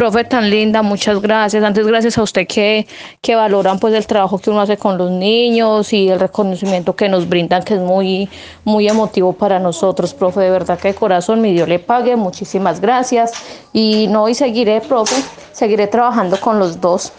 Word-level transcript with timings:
Profe, 0.00 0.24
tan 0.24 0.48
linda, 0.48 0.80
muchas 0.80 1.20
gracias. 1.20 1.62
Antes, 1.62 1.86
gracias 1.86 2.16
a 2.16 2.22
usted 2.22 2.46
que, 2.46 2.86
que 3.20 3.34
valoran 3.34 3.78
pues 3.78 3.92
el 3.92 4.06
trabajo 4.06 4.38
que 4.38 4.48
uno 4.48 4.62
hace 4.62 4.78
con 4.78 4.96
los 4.96 5.10
niños 5.10 5.92
y 5.92 6.08
el 6.08 6.18
reconocimiento 6.18 6.96
que 6.96 7.10
nos 7.10 7.28
brindan, 7.28 7.62
que 7.62 7.74
es 7.74 7.80
muy, 7.80 8.26
muy 8.64 8.88
emotivo 8.88 9.34
para 9.34 9.58
nosotros, 9.58 10.14
profe. 10.14 10.40
De 10.40 10.48
verdad 10.48 10.78
que 10.78 10.88
de 10.88 10.94
corazón, 10.94 11.42
mi 11.42 11.52
Dios 11.52 11.68
le 11.68 11.80
pague. 11.80 12.16
Muchísimas 12.16 12.80
gracias. 12.80 13.32
Y 13.74 14.06
no, 14.08 14.26
y 14.26 14.34
seguiré, 14.34 14.80
profe, 14.80 15.16
seguiré 15.52 15.86
trabajando 15.86 16.40
con 16.40 16.58
los 16.58 16.80
dos. 16.80 17.12